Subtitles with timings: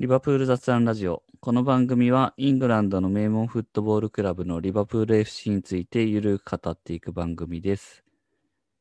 [0.00, 1.24] リバプール雑談ラジオ。
[1.40, 8.04] この番組はイングランドの名門フットボールクラブのリバプール FC についてゆるく語っていく番組です。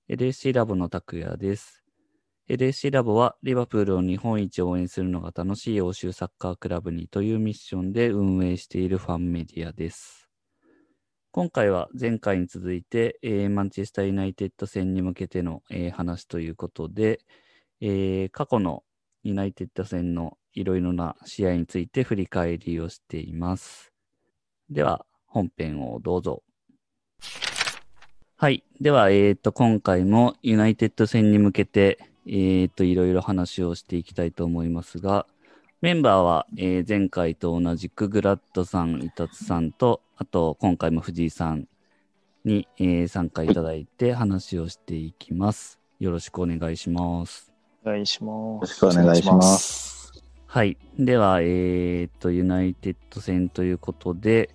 [0.09, 1.83] LSC ラボの拓也です。
[2.47, 10.29] LSC ラボはリバプールを日本一応援するのが楽しい欧州サッカークラブにというミッションで運営しているファンメディアです。
[11.31, 17.22] 今回は前回に続いて、えーマンチェスターユナイテッド戦に向けての、えー話ということで、
[17.81, 18.84] えー過去の
[19.23, 23.91] ユナイテッド戦のいろいろな試合について振り返りをしています。
[24.70, 26.44] では、本編をどうぞ。
[28.38, 28.63] はい。
[28.80, 35.25] では、えっ、と、今回もユナイテッド戦に向けて、えっ、と、いろいろ話をしていきたいと思いますが、
[35.81, 41.67] メンバーは、えー前回と同じくグラッドさん、イタツさんと、あと、今回も藤井さん
[42.45, 45.80] に、えー参加いただいて話をしていきます。
[45.99, 47.56] よろしくお願いします。
[47.84, 48.84] お願いします。
[48.84, 50.12] よろしくお願いします。
[50.45, 50.77] はい。
[50.98, 54.50] では、えーっと、ユナイテッド戦ということで、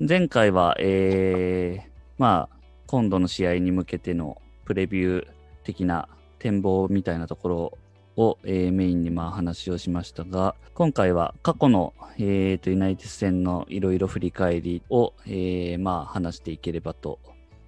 [0.00, 5.26] 前回は、えー、まあ、今度の試合に向けてのプレビュー
[5.64, 7.78] 的な展望みたいなところ
[8.16, 17.18] を、えーメインにまあ話をしましたが、今回は過去の、えーっと、ユナイテッド戦のいろいろ振り返りを、えーまあ話していければと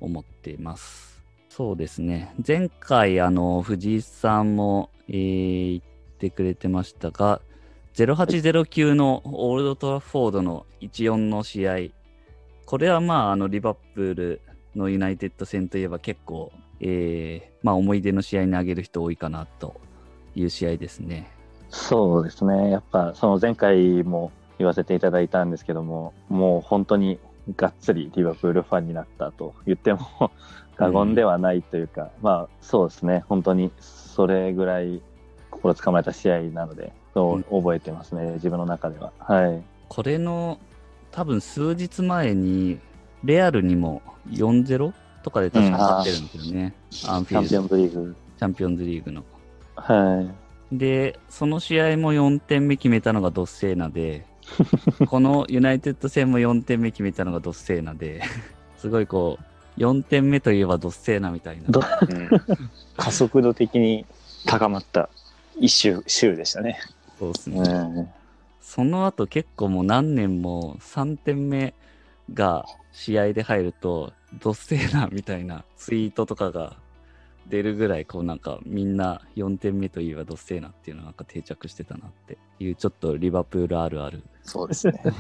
[0.01, 1.10] 思っています。
[1.51, 2.33] そうですね。
[2.47, 5.83] 前回、あの、藤井さんも、えー言っ
[6.21, 7.41] てくれてましたが、
[7.95, 11.77] 0809のオールドトラフォードの14の試合、
[12.67, 14.41] これはまあ、あの、リバプール
[14.77, 19.81] のユナイテッド戦といえば結構、えーまあ、思い出の試合に挙げる人多いかなと
[20.37, 21.33] いう試合ですね。
[21.71, 22.71] そうですね。
[22.71, 27.19] やっぱ、その前回も言わせていただいたんですけども、もう本当に
[27.57, 30.31] がっつりリバプールファンになったと言っても
[30.81, 33.23] 過言ではないというか、まあそうですね。
[33.29, 35.03] 本当にそれぐらい
[35.51, 38.33] 心つかまれた試合なので、そう覚えてますね。
[38.35, 39.13] 自分の中では。
[39.19, 39.63] はい。
[39.89, 40.59] これの
[41.11, 42.79] 多分数日前に、
[43.25, 44.01] レアルにも
[44.31, 46.75] 4-0とかで確か勝ってるんですよね。
[47.07, 48.17] アンフチャンピオンズリーグ。
[48.39, 49.25] チャンピオンズリーグの。
[49.77, 50.33] は
[50.73, 50.79] い。
[50.79, 54.25] で、その試合も4点目決めたのがドッセーナで、
[55.09, 58.23] このユナイテッド戦も4点目決めたのがドッセーナで、
[58.79, 59.45] すごいこう、
[59.79, 61.65] 4点目といえばドッセーナみたいな。
[61.69, 62.29] どうん
[62.97, 64.07] 加速度的に
[64.47, 65.09] 高まった
[65.59, 66.79] 一周、週でしたね。
[67.19, 67.61] そうですね。
[67.61, 68.11] うん
[68.71, 71.75] その後結構もう何年も3点目
[72.33, 76.77] が試合で入ると、ドッセーナみたいなツイートとかが
[77.49, 84.23] 出るぐらい、こうなんかみんな4点目といえばドッセーナっていうのがなんか定着してたなっていう、ちょっとリバプールあるある。
[84.45, 85.03] そうですね。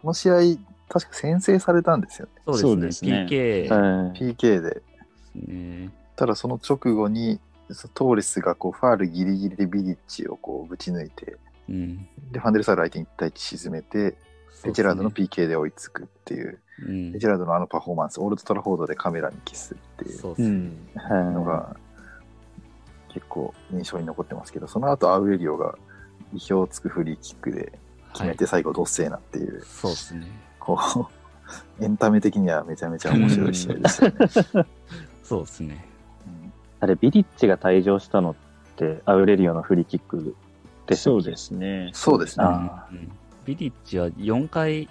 [0.00, 0.36] この試合、
[0.92, 2.32] 確か先制されたんですよね。
[2.44, 3.26] そうそうでですすねね。
[3.26, 4.60] PK はい PK で。
[4.60, 4.82] で
[5.24, 5.90] すね。
[6.16, 11.38] ただその直後に、そトーレスがこうファールギリギリでビリッチをこうぶち抜いて、
[11.70, 12.06] うん。
[12.30, 14.16] で、ファンデルサール相手に1対1沈めて、
[14.64, 20.48] レジェラードの PK で追いつくっていう、うんレジェラードのあのパフォーマンス、オールドトラフォードでカメラにキスっていうそうっすね。
[20.48, 21.32] ん。
[21.32, 21.74] のが
[23.08, 25.74] 結構印象に残ってますけど、その後アウレリオが
[26.34, 27.72] 意表をつくフリーキックで
[28.12, 28.46] 決はいめて。
[28.46, 30.26] 最後ドッセーナっていう、そうですね。
[30.64, 31.08] こ
[31.80, 34.66] う、 エンタメ的にはめちゃめちゃ面白い試合でしたよね。
[35.22, 35.86] そうですね。
[36.26, 38.34] うんあれ、ビリッチが退場したのっ
[38.74, 40.34] て、アウレリオのフリーキック
[40.88, 41.90] でしたそうですね。
[41.92, 42.44] そうですね。
[42.44, 43.12] あうん
[43.44, 44.88] ビリッチは4回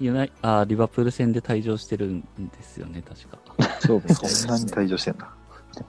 [0.00, 3.38] ユナイあリバプール戦で退場してるんですよね、確か。
[3.80, 4.28] そうですね。
[4.28, 5.28] そんなに退場してんだ。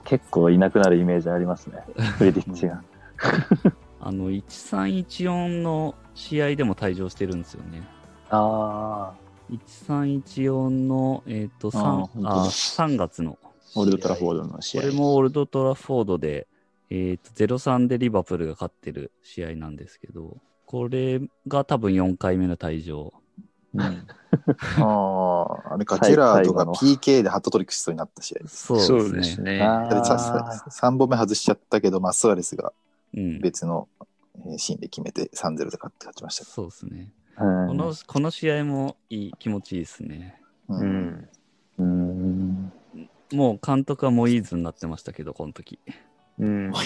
[0.04, 1.84] 結構いなくなるイメージありますね、
[2.18, 2.82] フリディッチが。
[4.00, 7.82] あの、1314の試合でも退場してるんですよね。
[8.30, 9.12] あ
[9.50, 13.38] 1314の、えっ、と、あー 3, あ本当だ3月の。
[13.76, 14.82] オールドトラフォードの試合。
[14.82, 16.46] これもオールドトラフォードで、
[16.90, 23.12] えっ、と、0-3でリバプールが勝ってる試合なんですけど、これが多分4回目の退場。
[23.74, 23.80] うん
[24.78, 24.86] あ
[25.70, 28.48] あ、あれか、最ジェラードが最後の PK でハットトリックしそうになった試合。
[28.48, 29.62] そうですすね。
[29.62, 32.72] ああれささ3本目外しちゃったけど、マスアレスが
[33.16, 33.40] うん。
[33.40, 33.88] 別の
[34.46, 36.44] えーシーンで決めて3-0で勝って勝ちました。
[36.44, 37.12] そうですね。
[37.38, 40.40] うんこの、この試合もいい、気持ちいいですね。
[40.68, 40.84] うう。
[40.84, 41.28] ん。
[41.78, 42.72] うん
[43.32, 45.78] もう監督はモイーズになってましたけど、この時。
[46.38, 46.70] うん。
[46.70, 46.82] まあ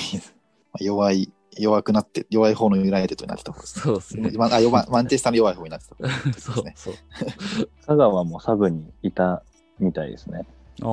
[0.82, 3.52] 弱い、弱くなって、弱い方のユナイテッドになってた。
[3.52, 4.30] そうですね。
[4.32, 6.72] 今あ弱いマンチェスターの弱い方になってた方ですそうね。
[6.76, 6.94] そう。
[7.86, 9.42] 佐川もサブにいた
[9.78, 10.46] みたいですね。
[10.80, 10.86] ああ、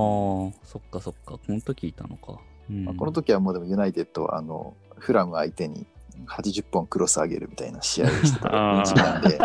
[0.64, 1.38] そっかそっか。
[1.38, 2.40] この時いたのか。
[2.70, 5.86] うんまあこの時はもうでもユナイテッドはあのフラム相手に
[6.28, 9.40] 80本クロス上げるみたいな試合をしてた時期なんで、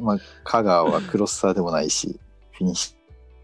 [0.00, 2.18] まあ、香川はクロスサーでもないし、
[2.52, 2.94] フィニッシ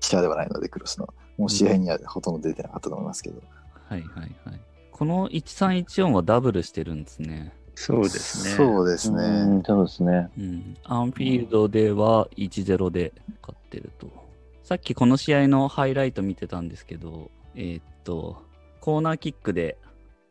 [0.00, 1.08] ャーではないので、クロスの。
[1.38, 3.42] もう試合にはほとんど出てなかったと思いますけど。
[3.88, 4.60] はいはいはい。
[4.92, 7.52] この1314はダブルしてるんですね。
[7.74, 8.54] そうですね。
[8.54, 9.58] そうですうね。
[9.58, 10.30] んそうですね。
[10.38, 10.76] うん。
[10.84, 13.12] アンフィールドでは1-0で
[13.42, 14.08] 勝ってると。
[14.62, 18.42] さっきこの試合のハイライト見てたんですけど、えーっと、
[18.80, 19.76] コーナーキックで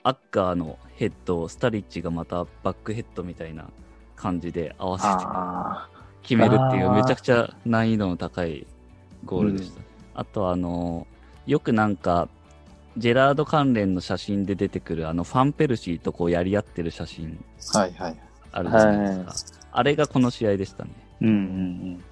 [0.03, 3.65] アッカーのヘッドをスタリッチがまたバックヘッドみたいな
[4.15, 5.89] 感じで合わせてあ
[6.21, 8.65] 決めるっていうめちゃくちゃ難易度の高い
[9.25, 9.81] ゴールでした。
[10.15, 11.07] あとあの、
[11.45, 12.29] よくなんか、
[12.97, 17.43] ジェラード関連の写真で出てくるあのファンペルシーとこうやり合ってる写真
[18.51, 19.59] あ、るじゃないですか。
[19.71, 20.91] あれがこの試合でしたね。
[21.21, 22.03] うんうん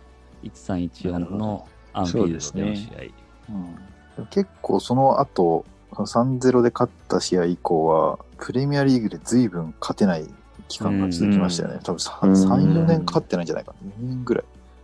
[0.44, 4.20] 1314なるほのアンフィールドでの試合。
[4.20, 10.26] うん、結構その後、3-0で勝った試合以降は、プレミアリーグで随分勝てない
[10.68, 11.80] 期間が続きましたよね。
[11.84, 14.44] 多分さうん3、4年勝ってないんじゃないかな？2年ぐらい。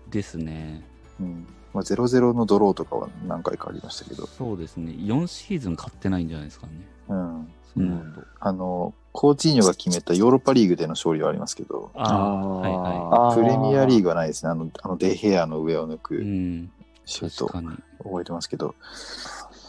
[0.10, 0.84] ですね。
[1.20, 4.94] うんまあ、0-0のドローとかは何回かありましたけど、そうですね。
[4.94, 6.74] 4シーズン勝ってないんじゃないですかね。
[7.10, 8.22] うん、その後。
[8.40, 14.52] あの、コーチーニョが決めたヨーロッパリーグでの勝利はありますけど、あはいはあープレミアリーグはないですね。
[14.52, 15.96] あの、あのデヘアの上を抜い。
[15.96, 16.72] うくん。
[17.06, 17.48] シュート。
[17.48, 18.76] 覚えてますけど、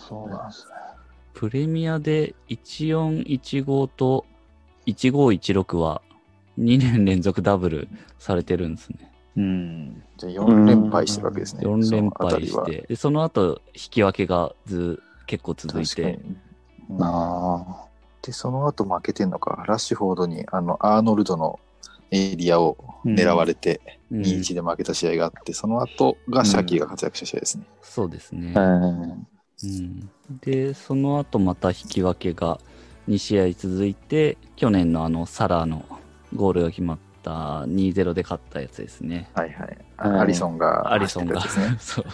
[0.09, 0.88] そうなんですね。
[1.39, 4.27] プレミアで1415と
[4.89, 6.03] 1516は
[6.59, 7.89] 2年連続ダブル
[8.19, 9.13] されてるんですね。
[9.37, 10.03] うん。
[10.17, 11.63] じゃあ4連敗してるわけですね。
[11.63, 16.19] 4連敗して、でその後引き分けがず結構続いて、。
[16.91, 17.85] うんあ
[18.23, 21.61] で、その後負けてんのか、ラッシュフォードにあのアーノルドの
[22.11, 27.65] エリアを狙われてうん2-1で負けた試合があって、その後がシャキーが活躍した試合ですね。
[27.81, 28.55] そうですね。
[28.57, 28.61] あ。
[28.61, 29.29] うん
[29.65, 30.11] うん、
[30.41, 32.61] で、その後また引き分けが
[33.09, 35.85] 2試合続いて、去年のあのサラーの
[36.35, 39.31] ゴールが決まった2-0で勝ったやつですね。
[39.35, 39.79] はいはい。
[40.05, 41.41] うんアリソンがアリソンが。
[41.81, 42.05] そう。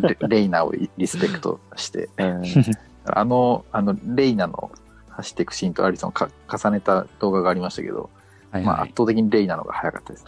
[0.00, 2.42] レレイナをリスペクトして、うん
[3.06, 4.70] あの、あの、レイナの
[5.10, 8.08] 走っていくシーンとアリソンか重ねた動画がありましたけど、
[8.50, 10.18] まあはいはい圧倒的にレイナの方が早かったで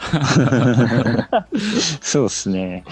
[1.60, 1.98] す。
[2.02, 2.84] そうですね。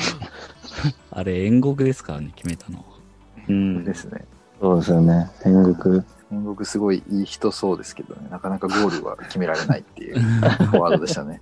[1.11, 2.85] あれ、煉獄ですからね、決めたの。
[3.49, 3.85] うん。
[3.85, 4.25] ですね。
[4.61, 5.31] そうですよね。
[5.43, 6.03] 天国。
[6.31, 10.19] 天国すごいいい人そうですけどね、なかなかゴールは決められないっていう
[10.71, 11.41] フォワードでしたね。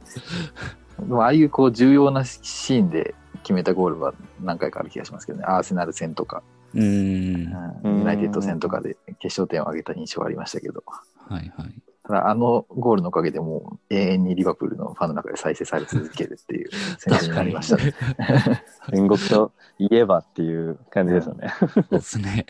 [0.99, 6.43] でもああいうこう重要なシーンで決めたゴールは何回かある気がしますけどね、アーセナル戦とか、
[6.75, 7.99] うーん。
[7.99, 10.83] ユナイテッド戦とかで決勝点を挙げた印象はありましたけど、
[11.41, 11.83] いはい。
[12.05, 17.95] ただあのゴールのおかげでもう永遠にリバプールのファンの中で再生され続けるっていう 選手になりましたね。
[18.91, 21.53] 天国といえばっていう感じですよね。
[21.61, 22.47] そうですね。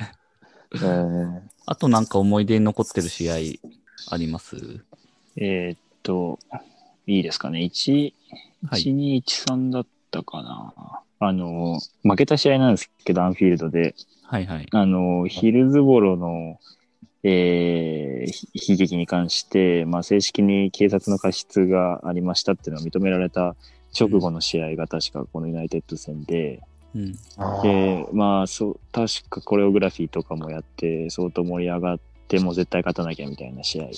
[0.83, 3.35] うんあとなんか思い出に残ってる試合
[4.11, 4.57] あります？
[5.37, 6.39] えーっと、
[7.07, 7.61] いいですかね。
[7.61, 8.13] 1、
[8.69, 10.75] はい1、2、1、3だったかな。
[11.21, 13.95] あの、負けた試合なんですけど、アンフィールドで、
[14.25, 14.67] はいはい。
[14.73, 16.59] あの、ヒルズボロの、
[17.23, 23.57] えーひ悲劇に関して、まあ、正式に警察の過失がありましたっていうのが認められた
[23.99, 26.61] 直後の試合が確かこのユナイテッド戦で、
[26.95, 27.13] うん。
[27.63, 33.91] で、まあ、そう、確かコレオグラフィーとかもやって、相当盛り上がって、もう絶対勝たなきゃみたいな試合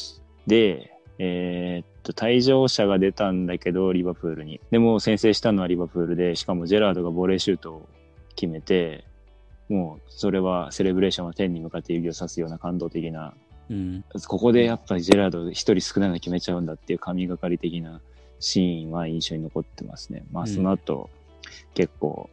[0.46, 4.60] で、えーっと、退場者が出たんだけど、リバプールに。
[4.70, 7.88] でも、先制したのはリバプールで、しかもジェラードがボレーシュートを
[8.34, 9.04] 決めて、
[9.68, 13.34] もう、それは、セレブレーションは天に向かって指をさすような感動的な、
[13.70, 14.04] うん。
[14.26, 18.00] ここでやっぱりジェラード一人少ないの決めちゃうんだっていう神がかり的な
[18.38, 20.24] シーンは印象に残ってますね。
[20.32, 21.08] まあ、うんその後、
[21.74, 22.28] 結構、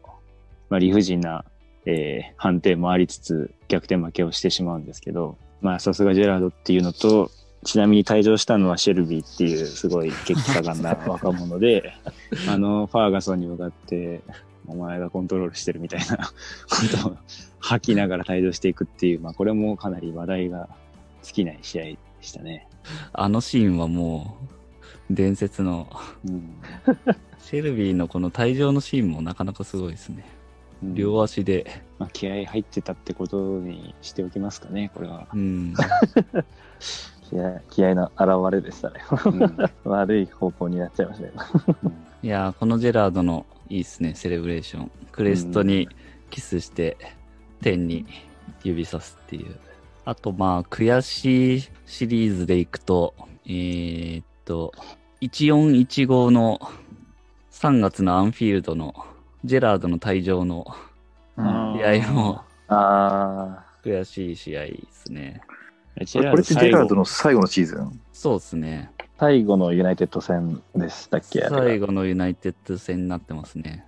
[0.69, 1.45] まあ、理不尽な、
[1.85, 7.31] えー判定もありつつ、逆転負けをしてしまうんですけど、まあ、さすがジェラードっていうのと、
[7.63, 11.93] ちなみに退場したのはシェルビーっていうすごい血気盛んな若者で、
[12.49, 14.21] あの、ファーガソンに向かって、
[14.67, 16.17] お前がコントロールしてるみたいな
[16.69, 17.17] ことを
[17.59, 20.69] 吐きながら退場していくっていう、まあ、これもかなり話題が
[21.23, 22.67] 尽きない試合でしたね。
[23.13, 24.37] あのシーンはも
[25.09, 25.87] う、伝説の、
[26.25, 26.53] うん。
[27.39, 30.25] シェルビーのこの退場のシーンもなかなかすごいですね。
[30.83, 35.27] 両足で、まあ、気合入ってたってことにしておきますかね、これは。
[35.33, 35.73] うん。
[37.29, 39.01] 気合気合の表れでしたね。
[39.25, 39.57] うん
[39.89, 41.33] 悪い方向になっちゃいましたよ。
[42.23, 44.91] いやーこのジェラードのいいっすね、セレブレーション。
[45.13, 45.87] クレストに
[46.29, 46.97] キスして、
[47.61, 48.05] 天に
[48.63, 49.55] 指さすっていう。
[50.03, 53.13] あと、まあ、悔しいシリーズでいくと、
[53.45, 54.73] えーっと、
[55.21, 56.59] 1415の
[57.51, 58.93] 3月のアンフィールドの
[59.45, 60.65] ジェラードの退場の
[61.37, 61.45] うん
[61.77, 65.41] 試合もあ悔しい試合ですね。
[66.03, 68.01] ジこれってジェラードの最後のシーズン？
[68.11, 68.91] そうですね。
[69.21, 71.43] あ、最後のユナイテッド戦でしたっけ？
[71.43, 73.85] あれが最後のユナイテッド戦になってますね。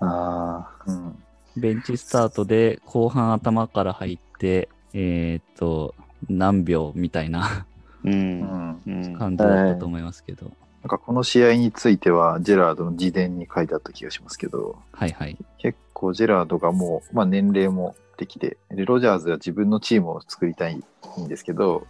[0.00, 1.18] あうん。
[1.56, 5.94] ベンチスタートで後半頭から入って、えーっと、
[6.28, 7.66] 何秒みたいな
[8.04, 8.10] う。
[8.10, 8.82] うんん。
[8.86, 9.18] うん。
[9.18, 10.52] 感じだったと思いますけど。
[10.82, 15.36] なんかこの試合については、ジェラードの自伝に書いてあった気がしますけど、はいはい。
[15.58, 21.86] 結構ジェラードがもう、まあ、年齢もできて、でロジャーズは自分のチームを作りたいんですけど、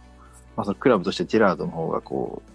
[0.55, 2.51] まあ、そのクラブとしてジェラードの方がこう、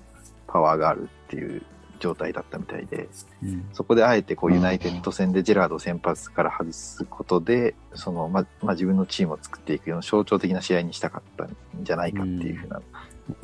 [0.52, 1.62] パワーがあるっていう
[1.98, 3.08] 状態だったみたいで、
[3.42, 3.68] うん。
[3.72, 12.82] そこであえてこうユナイテッド戦でジェラードを先発から外すことで、そのままあ、自分のチームを作っていくような象徴的な試合にしたかったんじゃないかっていうふうな、うん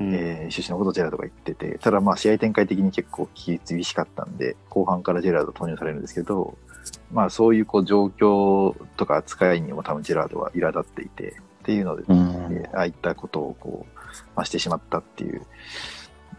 [0.01, 6.59] えー趣旨のことをジェラードが言ってて、ただまあ試合展開的に結構厳しかったんで、後半からジェラード投入されるんですけど、
[7.13, 12.19] まあそういうこう状況とか扱いにも多分ジェラードは苛立っていて、っていうので、うん
[12.57, 14.01] えーああいったことをこう、
[14.35, 15.43] まあ、してしまったっていう、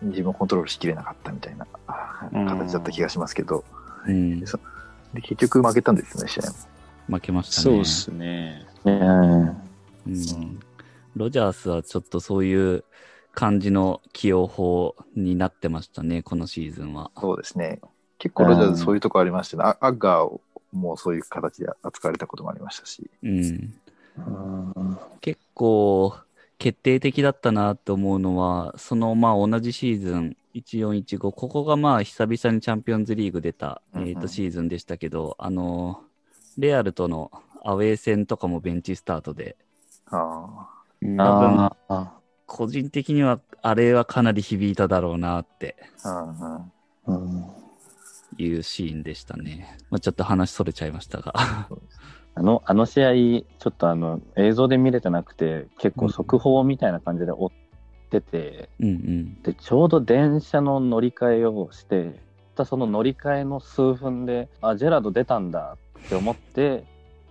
[0.02, 1.68] 自分をコントロールしきれなかったみたいな
[2.32, 3.64] 形だった気がしますけど、
[4.08, 4.40] うん。
[4.40, 4.46] で
[5.22, 6.50] 結局負けたんですね、試合
[7.08, 7.18] も。
[7.18, 7.64] 負けましたね。
[7.64, 8.66] そうっすね。
[8.86, 9.50] うんう
[10.12, 10.60] ん。
[11.16, 12.84] ロジャースはちょっとそういう
[13.34, 17.12] 感じの起用法になってましたね、このシーズンは。
[17.18, 17.80] そうですね。
[18.18, 19.64] 結構ロジャーズそういうとこありましたね。
[19.64, 20.40] あアッガー
[20.72, 23.10] もそういう形で扱われたこともありましたし。
[23.24, 23.74] うん。
[24.18, 26.16] うん結構
[26.60, 34.10] 決定的だったなと思うのは、そのまあ同じシーズン、1415、ここがまあ久々にチャンピオンズリーグ出た、うんうん。
[34.10, 36.04] えーとシーズンでしたけど、あの、
[36.58, 37.32] レアルとの
[37.64, 39.56] アウェー戦とかもベンチスタートで、
[40.12, 40.68] あ。
[41.02, 42.14] うんああ。
[42.46, 45.78] 個人的にはあれはかなり響いただろうなって。
[46.04, 46.10] あ、
[47.08, 47.36] うんうん。
[47.38, 47.46] うん。
[48.38, 49.78] いうシーンでしたね。
[49.90, 51.34] まあ、ちょっと話それちゃいましたが。
[52.40, 57.50] あの、あの試合、ちょっとあの、映像で見れてなくて、結構速報みたいな感じで追っ
[58.10, 59.42] てて、うんうん。
[59.44, 62.16] で、ちょうど電車の乗り換えをして、
[62.66, 66.86] その乗り換えの数分で、あ、ジェラード出たんだって思って、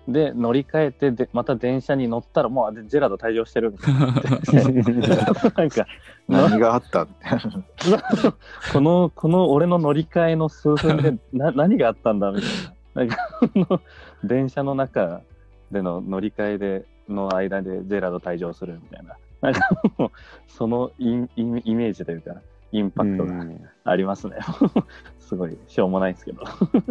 [0.08, 4.00] で、乗り換えてで、また電車に乗ったら、もう、あジェラード退場してるみたいな。
[5.56, 5.86] なんか、
[6.28, 7.06] 何があった？
[8.74, 12.74] この、この俺の乗り換えの数分でな何があったんだみたいな。
[12.98, 13.80] なんか、この
[14.24, 15.22] 電車の中
[15.70, 19.16] での乗り換えでの間でジェラード退場するみたいな。
[19.40, 19.60] なんか
[19.98, 20.10] もう、
[20.48, 22.34] そのインイメイメージというか、
[22.72, 23.46] インパクトが
[23.84, 24.36] ありますね。
[25.20, 26.42] すごい、しょうもないですけど。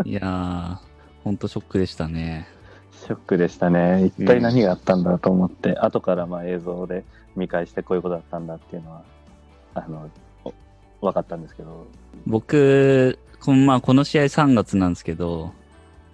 [0.05, 0.77] いやー、
[1.25, 2.47] ほんとショックでしたね。
[2.91, 4.05] ショックでしたね。
[4.05, 7.03] 一体何があったんだと思って、後からまあ映像で
[7.35, 9.01] 見返してこういうことだったんだっていうのは、
[9.73, 10.09] あの、
[11.01, 11.85] お分かったんですけど。
[12.25, 15.51] 僕、このまあ、この試合3月なんですけど、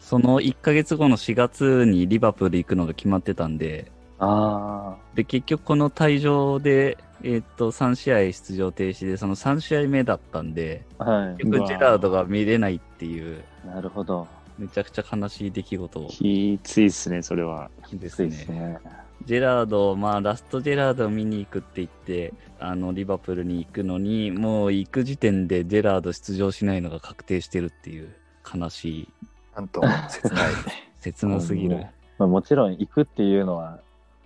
[0.03, 11.36] その1ヶ月後の4月にリバプール行くのが決まってたんで、あで、結局この退場で、えーっと、3試合出場停止で、その3試合目だったんで、あ、はい。
[11.38, 14.27] 結局ジェラードが見れないっていう、なるほど。
[14.57, 17.72] めちゃくちゃ悲しい出来事きついっすね、それは。
[17.93, 18.60] ですついですね。
[18.60, 18.79] ね。
[19.25, 28.13] ジェラード、まあ、ラストジェラードを見に行くって言って、あの、リバプールに行くのに、もう行く時点でジェラード出場しないのが確定してるっていう、
[28.53, 29.10] 悲しい、
[29.55, 30.53] なんとも切ない。
[31.00, 31.86] 切なすぎる。
[32.17, 33.79] まあ、もちろん行くっていうのは、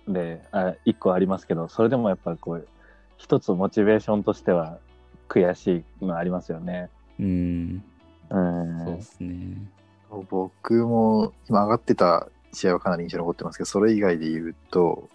[0.06, 2.66] で、あ一個ありますけど、それでもやっぱこう、
[3.16, 4.78] 一つモチベーションとしては
[5.28, 6.88] 悔しいのありますよね。
[7.18, 7.82] うん、
[8.30, 8.84] うん。
[8.84, 9.56] そうですね。
[10.30, 15.08] 僕も今上がってた試合はかなり印象に残ってますけど、それ以外で言うと、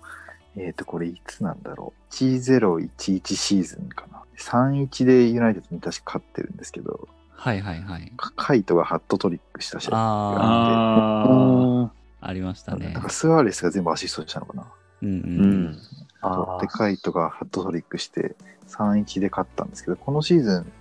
[0.55, 2.13] えっ、と、これいつなんだろう。
[2.13, 4.21] 1011シーズンかな。
[4.37, 8.11] 3-1でユナイテッドに確か勝ってるんですけど、はいはいはい。
[8.17, 11.83] カカイトがハットトリックした試合があああうん。
[11.85, 13.03] あ、ありましたって、ねなん。
[13.03, 14.67] かスアーレスが全部アシストしたのかな。
[15.01, 15.11] うんう。
[15.11, 15.25] ー。
[15.25, 15.77] うんん。
[16.21, 18.35] あで、カイトがハットトリックして
[18.67, 20.71] 3-1で勝ったんですけど、このシーズン、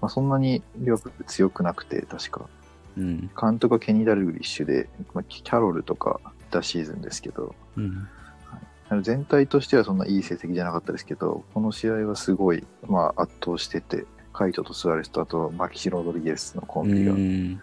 [0.00, 2.46] まあ、そんなにリバプール強くなくて、確か。
[2.96, 3.30] うん。
[3.40, 8.08] 監督はケニー・ダルグリッシュで、まあ、キャロルとかいたシーズンですけど、うん。
[8.88, 14.04] あの全体としてはそんないい成績じゃなかったですけど、この試合はすごい、まあ、圧倒してて、
[14.40, 17.60] カイトとスアレスとあとマキシ・ロドリゲスのコうンビがん。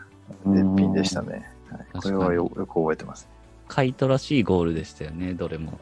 [0.54, 1.50] 絶品でしたね。
[1.72, 3.28] はい、これはよよく覚えてます。
[3.68, 5.80] カイトらしいゴールでしたよね、どれも。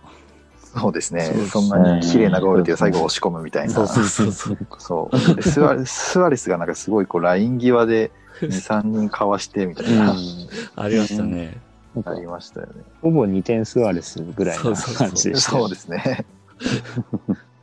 [0.58, 1.25] そうですね。
[1.25, 3.74] そうですねそんなに綺麗なゴールっていう最後押し込むみたいな。
[3.74, 4.58] そうそうそうそう。
[4.80, 10.16] そうでスアレスアレスがなんかすごいこうライン際で 2、3人かわしてみたいな、
[10.78, 11.58] ありましたね。
[12.06, 12.84] ありましたよね。
[13.02, 16.25] ほぼ2点スアレスぐらいなそうそうそう感じでしたよそうですね。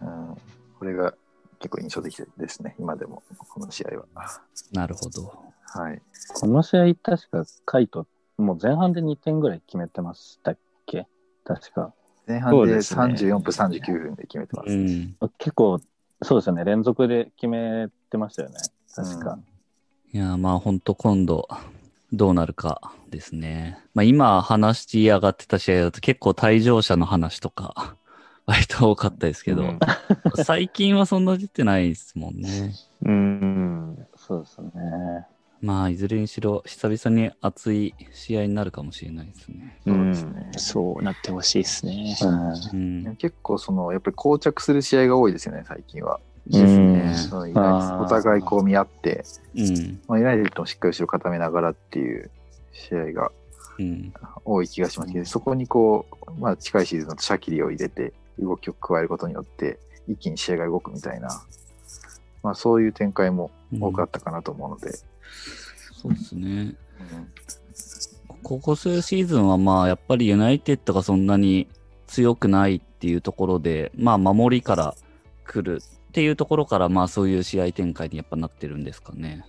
[0.02, 0.36] うん、
[0.78, 1.14] これが
[1.62, 4.04] 結構印象的ですね、今でも、この試合は。
[4.72, 5.32] なるほど。
[5.64, 6.02] はい。
[6.34, 11.06] この試合、確かカイト、もう前半で2点ぐらい決めてましたっけ？
[11.44, 11.94] 確か。
[12.26, 14.70] 前半でそうですね34分、39分で決めてます。
[14.70, 15.16] うん。
[15.38, 15.80] 結構、
[16.20, 16.64] そうですよね。
[16.64, 18.56] 連続で決めてましたよね。
[18.94, 19.38] 確か。
[20.12, 21.48] いや、まあ本当今度、
[22.12, 23.78] どうなるかですね。
[23.94, 27.96] まあ今話し上がってた試合だと結構退場者の話とか
[28.46, 29.78] 割と多かったですけど、うん
[30.44, 32.72] 最近はそんな出てないですもんね。
[33.04, 34.70] うん、そうですね。
[35.60, 39.78] まあ、いずれにしろ、久々に熱い試合になるかもしれないですね。
[39.86, 42.16] そうですねうんそうなってほしいですね。
[43.18, 46.18] 結構そのやっぱり膠着する試合が多いですよね最近は。
[46.50, 50.00] お互いこう見合って、うん。
[50.08, 52.30] まあ、ユナイテッドもしっかり後ろ固めながらっていう
[52.72, 53.30] 試合が
[53.78, 54.12] うん。
[54.44, 61.28] 多い気がしますけど、そこにこう、まあ、近いシーズンだとシャキリを入れて動きを加えることによって一気に試合が動くみたいな、
[62.42, 64.92] まあ、そういう展開も多かったかなと思うので、
[65.92, 66.42] そうですね。
[66.50, 66.76] うん。
[68.42, 71.68] ここ数シーズンはまあ、やっぱりユナイテッドがそんなに
[72.06, 74.94] 強くないっていうところで、まあ、守りから
[75.44, 79.46] 来るっていうところから、まあ、そういう試合展開にやっぱなってるんですかね。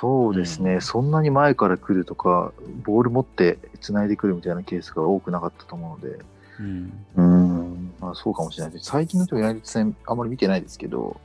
[0.00, 2.52] そうですね、そんなに前から来るとか、
[2.84, 6.18] ボール持って繋いでくるみたいなケースが多くなかったと思うので、
[6.60, 7.06] うん。
[7.16, 7.94] うん。
[8.00, 8.86] まあ、そうかもしれないです。
[8.86, 11.20] 最近のユナイテッド戦、あんまり見てないですけど、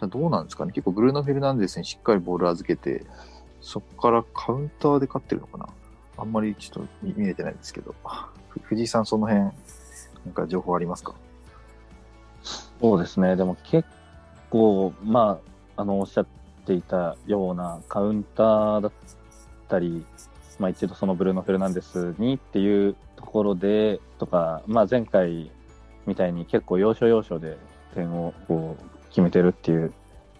[0.00, 3.04] どうなんですかね、結構ブルーノ・フェルナンデスにしっかりボール預けて、
[3.60, 5.68] そこからカウンターで勝ってるのかな。
[6.16, 7.94] あんまりちょっと見見れてないんですけど、
[8.48, 9.52] ふ藤井さん、その辺、なん
[10.34, 11.14] か情報ありますか？
[12.80, 13.36] そうですね。
[13.36, 13.86] でも結
[14.48, 15.38] 構、ま
[15.76, 16.26] あ、あの、おっしゃっ
[16.64, 18.92] ていたようなカウンターだっ
[19.68, 20.04] たり、
[20.60, 25.50] まあ一度そのブルーノ・フェルナンデスにっていうところで、とか、まあ前回
[26.06, 27.56] みたいに結構要所要所で
[27.94, 29.92] 点をこう決めてるっていう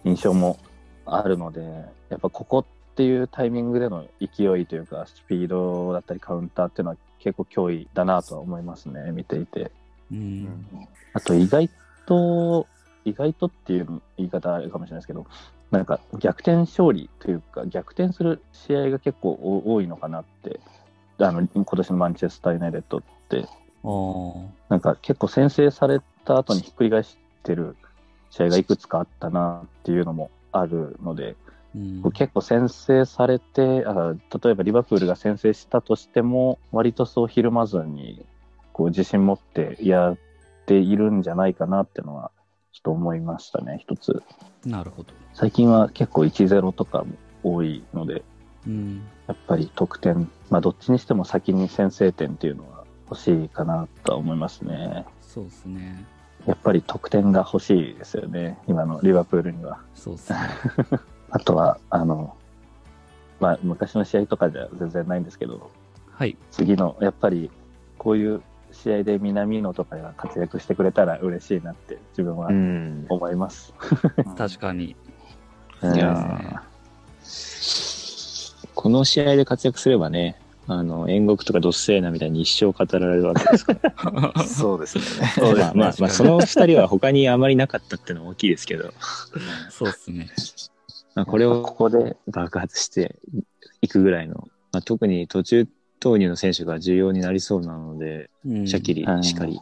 [0.05, 0.59] 印象も
[1.05, 1.61] あるので、
[2.09, 9.71] やっぱここっていうタイミングでの勢いというか、スピードだったりカウンターっていうのは結構脅威だなとは思いますね、見ていて。
[10.11, 10.67] うん。
[11.13, 11.67] あと意外
[12.05, 12.67] と、
[13.05, 15.25] 意外とっていう言い方あるかもしれないですけど、
[15.71, 20.59] なんか逆転勝利というか、逆転する試合が結構お多いのかなって、
[21.17, 23.47] あの今年のマンチェスター・ユナイテッドって。
[24.69, 27.75] なんか結構先制された後にひっくり返してる
[28.29, 31.35] 試合がいくつかあったなっていうのもあるので、
[31.75, 32.11] うん。
[32.11, 34.13] 結構先制されてあ、
[34.43, 38.23] 例えばリバプールが先制したとしても、割とそうひるまずに
[38.73, 40.17] こう自信持ってやっ
[40.65, 42.31] ているんじゃないかなっていうのは、
[42.71, 44.23] ちょっと思いましたね、一つ。
[44.65, 45.13] なるほど。
[45.33, 48.23] 最近は結構1-0とかも多いので、
[48.67, 49.01] うん。
[49.27, 55.05] やっぱり得点、まあどっちにしても先に先制点っていうのは欲しいかなとは思いますね。
[55.21, 56.05] そうですね。
[56.45, 59.79] やっぱり得点が欲しいですよね、今のリバプールには。
[59.93, 60.39] そうですね。
[61.29, 62.35] あとは、あの、
[63.39, 65.69] まあ、昔の試合とかじゃ全然ないんですけど、
[66.11, 66.37] はい。
[66.51, 67.49] 次の、やっぱり、
[67.97, 73.05] こういう試合で南野とかが活躍してくれたら嬉しいなって自分はうん。
[73.09, 73.73] 思います。
[74.37, 74.95] 確かに。
[75.81, 76.63] うんいや
[78.75, 84.33] この試合で活躍すればね、あの、煉獄とかドッセーナみたいに一生語られるわけですから。
[84.43, 85.03] そうですね。
[85.35, 88.91] そうですねまあまあ、まあ、その二人は他にあまりなかったっていうのは大きいですけど、
[89.69, 90.29] そうですね。
[91.13, 93.17] まあ、これをここで、爆発して
[93.81, 95.67] いくぐらいの、まあ、特に途中
[96.01, 99.61] 投入の選手が重要になりそうなので、うんシャキリうんしかり、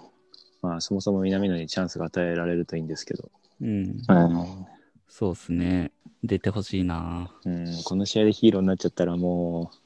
[0.62, 3.30] まあ、そもそも南野にチャンスが与えられるといいんですけど、
[3.62, 3.67] うん。
[3.67, 4.65] うん、
[5.08, 5.91] そうですね。
[6.23, 7.30] 出てほしいな。
[7.45, 9.78] うん、この試合でヒーローになっちゃったらもう、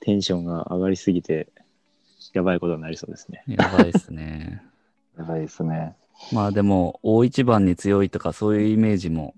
[0.00, 1.48] テンションが上がりすぎて、
[2.34, 3.42] やばいことになりそうですね。
[3.46, 4.62] やばいですね。
[5.18, 5.96] やばいですね。
[6.32, 9.34] まあでも、大一番に強いとか、そういうイメージも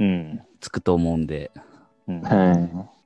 [0.00, 0.40] うん。
[0.60, 1.52] つくと思うんで、
[2.08, 2.97] うんはい。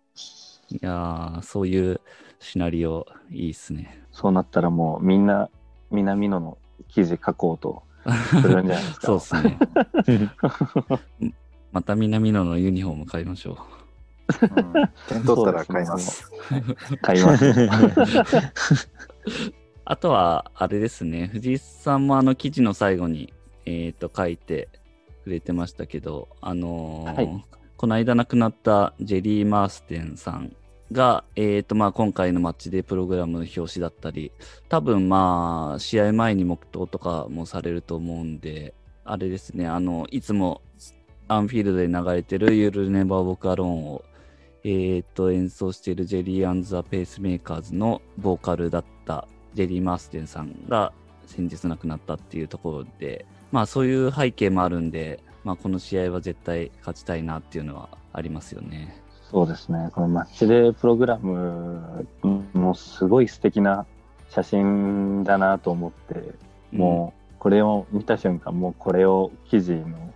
[0.73, 2.01] いやー、そういう
[2.41, 4.03] シナリオ、いいっすね。
[4.11, 5.51] そうなったらもうみんな
[5.91, 6.57] 南野の
[6.89, 7.83] 記事書こうと
[8.41, 9.07] するんじゃないですか。
[9.07, 9.59] そうっすね。
[11.73, 13.59] また南野のユニフォーム買いましょ
[14.41, 14.73] うん
[15.09, 16.31] 点取ったら買います。
[17.03, 17.45] 買います。
[17.47, 17.53] う。
[19.85, 23.35] あとは、あれですね、藤井さんもあの記事の最後に、
[23.67, 24.71] えっ、と、書いて
[25.25, 27.45] くれてましたけど、あのーはい
[27.83, 30.55] この間亡くなったジェリー・マーステンさん
[30.92, 34.33] が、えっ、と、まあ、今回のマッチデープログラムの表紙だったり、
[34.68, 38.74] 多分まあ、試合前に黙祷とかもされると思うんで、
[39.05, 40.62] あれですね、あの、いつも
[41.28, 44.05] アンフィールドで流れてる You'll Never Walk Alone を、
[44.64, 50.92] えーと、演奏しているジェリー・アン・ザ・ペースメーカーズのボーカルだったジェリー・マーステンさんが
[51.26, 59.02] 先日亡くなったっていうところで、まあそういう背景もあるんで、まあこの試合は絶対勝ちたいなっていうのはありますよね。
[59.33, 59.88] そうですね。
[59.95, 62.07] このマッチデープログラム
[62.53, 63.87] もすごい素敵な
[64.29, 66.35] 写真だなと思って、
[66.71, 70.12] もうこれを見た瞬間、もうこれを記事の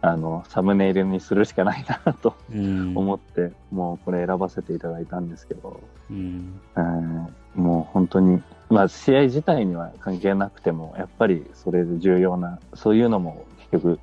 [0.00, 2.92] あの、サムネイルにするしかないなとうん。
[2.94, 6.60] 思って、もうこれ選ばせていただいたんですけど、うん。
[6.76, 14.00] うんもう本当に、まあ試合自体には関係なくても、やっぱりそれで重要な、そういうのも結局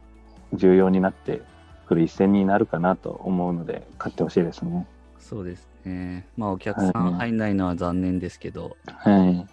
[0.54, 1.42] 重要になって
[1.92, 4.88] くる一戦になるかなと思うので、勝ってほしいですね。
[5.20, 6.26] そうですね。
[6.38, 9.46] まあ、お客さん入んないのは残念ですけど、はい。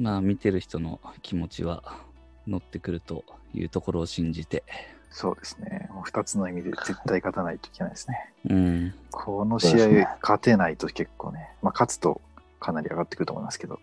[0.00, 1.98] まあ、見てる人の気持ちは
[2.46, 4.64] 乗ってくるというところを信じて。
[5.10, 5.90] そうですね。
[5.92, 8.32] もう2つの意味で絶対勝たないといけないですね。
[8.48, 8.94] うん。
[9.10, 12.22] この試合勝てないと結構ね、まあ勝つと
[12.58, 13.78] かなり上がってくると思いますけど、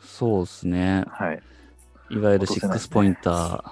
[0.00, 1.04] そうですね。
[1.08, 1.42] はい。
[2.10, 3.62] いわゆる落とせないですね6ポインター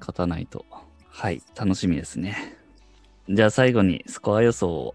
[0.00, 0.66] 勝たないと。
[1.06, 2.56] はい、楽しみですね。
[3.28, 4.94] じゃあ最後にスコア予想を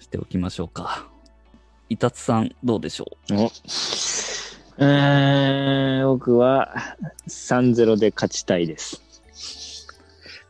[0.00, 1.06] しておきましょうか。
[1.88, 3.34] イタツさん、どうでしょう？
[3.34, 3.50] お
[4.78, 6.74] えー、僕は
[7.28, 9.00] 3-0で勝ちたいです。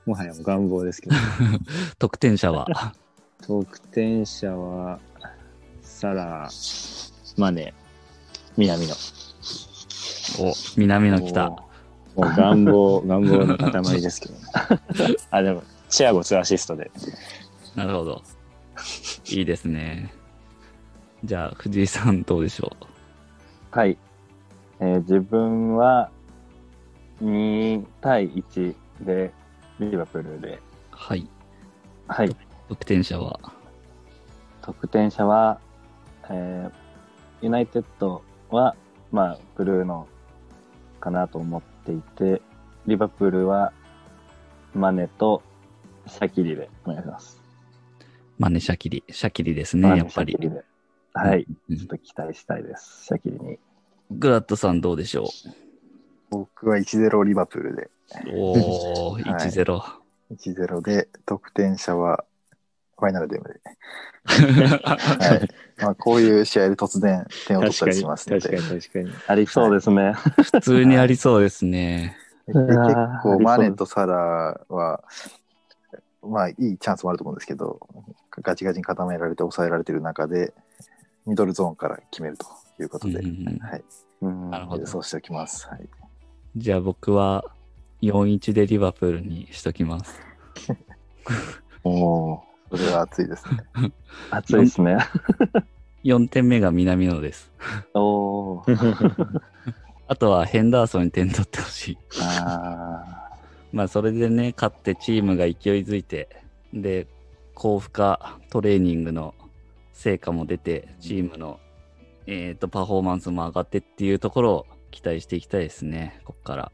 [0.07, 1.17] もはや願望ですけど。
[1.99, 2.67] 得点者は？
[3.47, 4.99] 得点者は、
[5.83, 6.49] サラ、
[7.37, 7.75] マネ、
[8.57, 8.95] 南野。
[10.41, 11.51] お、南の来た。
[11.51, 11.69] も
[12.17, 14.41] うもう願望、願望の塊ですけどね。
[15.31, 15.63] あ、でも、
[15.97, 16.91] チアゴ2アシストで。
[17.75, 18.23] なるほど。
[19.31, 20.13] いいですね。
[21.25, 22.71] じゃあ、藤井さん、どうでしょ
[23.71, 23.97] はい。
[24.79, 26.11] えー自分は
[27.23, 29.33] 2対1で
[29.81, 31.27] リバプールで、うはい。
[32.09, 32.37] はい。
[32.69, 33.41] 得点者は？
[34.61, 35.59] 得点者は、
[36.29, 36.73] えー
[37.41, 38.77] ユナイテッドは、
[39.11, 40.07] まあ、ブルーノ
[41.01, 42.43] かなと思っていて、
[42.87, 43.73] リバプールは
[44.75, 45.43] マネと
[46.07, 47.41] シャキリでお願いします。
[48.39, 49.05] マネシャキリ。
[49.11, 50.37] シャキリですね、やっぱり。
[51.13, 51.47] はい。
[51.69, 53.05] うんちょっと期待したいです。
[53.07, 53.59] シャキリに。
[54.11, 55.29] グラッドさん、どうでしょ
[56.31, 57.89] 僕は1-0リバプールで、う
[58.35, 59.83] おー、はい1-0。
[60.33, 62.25] 1-0で、得点者は
[62.99, 63.61] ファイナルデームで。
[64.85, 65.49] はい。
[65.83, 69.11] まあ、こういう試合で突然点を取ったりしますので、確かに確かに。
[69.29, 70.13] ありそうですね。
[70.15, 72.17] 普通にありそうですね。
[72.47, 72.77] で結
[73.23, 75.05] 構マネとサラは、
[76.27, 77.81] まあいいチャンスもあると思うんですけど、
[78.43, 80.53] ガチガチに固められて抑えられてる中で、
[81.27, 82.47] ミドルゾーンから決めると
[82.81, 83.85] いうことで、うんうんうんはい、
[84.23, 85.67] うんなるほどそうしておきます。
[85.69, 85.89] はい、
[86.57, 87.45] じゃあ僕は
[88.03, 90.21] 4-1でリバプールにしときます。
[91.85, 93.93] おーそれは熱いですね。
[94.31, 94.99] 熱いですね。
[96.05, 97.51] 4点目が南野です。
[97.95, 99.41] おー
[100.09, 101.99] あとはヘンダーソンに点取ってほしい。
[102.23, 103.26] あ
[103.77, 105.53] まあそれでね、勝ってチームが勢い
[105.85, 106.31] づいて、
[106.73, 107.07] で、
[107.55, 108.17] 高負荷
[108.49, 109.35] トレーニングの
[109.93, 111.61] 成果も出て、チームの、
[112.27, 116.73] えー、とパフォーマンスも上がってっていうところを期待していきたいですね、ここから。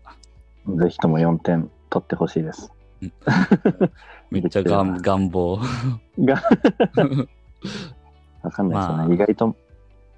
[0.68, 2.72] ーぜひとも4点取ってほしいです。
[4.30, 5.58] めっちゃがん願望。
[6.20, 6.34] が、
[8.42, 9.56] わかんないですよね、まあ意外と、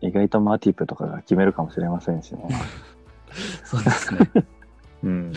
[0.03, 2.47] 意外とマーティップとかが決めるかもしれませんしね。
[3.65, 4.21] そうですね。
[5.03, 5.33] うん。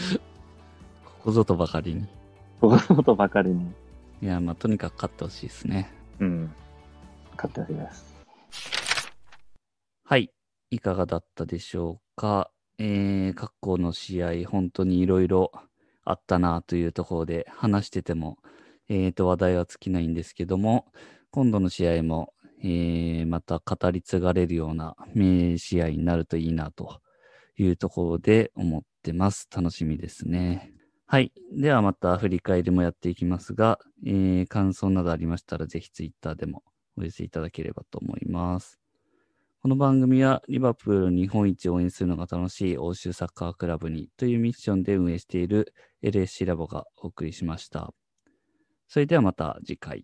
[1.28, 2.08] ここぞとばかりに。
[2.62, 3.70] このことばかりに
[4.22, 5.92] いや、まあとにかく勝ってほしいですね。
[6.22, 6.50] うん。
[7.36, 8.16] 勝ってほしいです。
[10.06, 10.32] はい。
[10.72, 12.50] いかがだったでしょうか。
[12.78, 15.52] えー、各校の試合、本当にいろいろ
[16.06, 18.38] あったなというところで話してても、
[18.88, 20.86] えーと、話題は尽きないんですけども、
[21.32, 27.02] 今度の試合も、えー、また語り継がれるような名試合になるといいなと
[27.58, 29.50] いうところで思ってます。
[29.54, 30.72] 楽しみですね。
[31.10, 31.32] はい。
[31.54, 36.64] ではまた振り返りもやっていきますが、えー、感想などありましたらぜひツイッターでも
[36.98, 38.78] お寄せいただければと思います。
[39.62, 47.94] この番組はリバプール日本一を応援するのが楽しい欧州サッカークラブにというミッションで運営している LSC ラボがお送りしました。
[48.90, 50.04] それではまた次回。